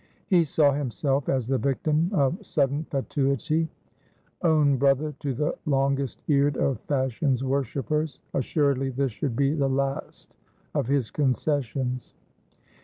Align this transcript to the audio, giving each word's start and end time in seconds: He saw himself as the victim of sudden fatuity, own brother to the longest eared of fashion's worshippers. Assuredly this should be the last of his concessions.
He 0.25 0.43
saw 0.45 0.71
himself 0.73 1.29
as 1.29 1.45
the 1.47 1.59
victim 1.59 2.09
of 2.11 2.43
sudden 2.43 2.85
fatuity, 2.89 3.69
own 4.41 4.77
brother 4.77 5.13
to 5.19 5.35
the 5.35 5.55
longest 5.67 6.23
eared 6.27 6.57
of 6.57 6.79
fashion's 6.87 7.43
worshippers. 7.43 8.23
Assuredly 8.33 8.89
this 8.89 9.11
should 9.11 9.35
be 9.35 9.53
the 9.53 9.69
last 9.69 10.33
of 10.73 10.87
his 10.87 11.11
concessions. 11.11 12.15